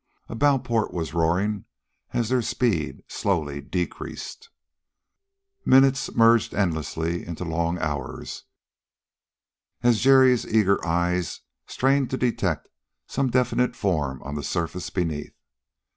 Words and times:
A 0.27 0.33
bow 0.33 0.57
port 0.57 0.91
was 0.91 1.13
roaring 1.13 1.65
as 2.11 2.29
their 2.29 2.41
speed 2.41 3.03
slowly 3.07 3.61
decreased. 3.61 4.49
Minutes 5.63 6.11
merged 6.15 6.55
endlessly 6.55 7.23
into 7.23 7.45
long 7.45 7.77
hours 7.77 8.45
as 9.83 9.99
Jerry's 10.01 10.43
eager 10.47 10.83
eyes 10.83 11.41
strained 11.67 12.09
to 12.09 12.17
detect 12.17 12.67
some 13.05 13.29
definite 13.29 13.75
form 13.75 14.23
on 14.23 14.33
the 14.33 14.41
surface 14.41 14.89
beneath. 14.89 15.35